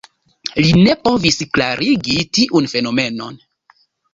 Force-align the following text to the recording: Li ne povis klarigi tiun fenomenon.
Li 0.61 0.69
ne 0.77 0.95
povis 1.07 1.37
klarigi 1.57 2.17
tiun 2.39 2.71
fenomenon. 2.75 3.39